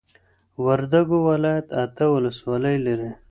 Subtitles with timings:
[0.65, 3.09] وردوګو ولايت اته ولسوالۍ لري